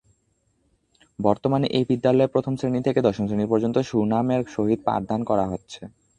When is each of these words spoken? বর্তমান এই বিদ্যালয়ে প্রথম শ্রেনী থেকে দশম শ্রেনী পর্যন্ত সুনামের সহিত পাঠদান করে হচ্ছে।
বর্তমান 1.19 1.61
এই 1.77 1.83
বিদ্যালয়ে 1.89 2.33
প্রথম 2.33 2.53
শ্রেনী 2.55 2.79
থেকে 2.83 2.99
দশম 3.01 3.23
শ্রেনী 3.27 3.45
পর্যন্ত 3.49 3.77
সুনামের 3.89 4.41
সহিত 4.47 4.79
পাঠদান 4.85 5.19
করে 5.23 5.45
হচ্ছে। 5.51 5.81